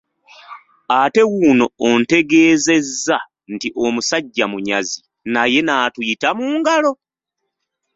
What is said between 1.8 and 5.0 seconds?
ontegeezezza nti omusajja munyazi,